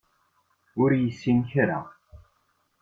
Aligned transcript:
Ur 0.81 0.89
yessin 0.95 1.39
kra. 1.51 1.79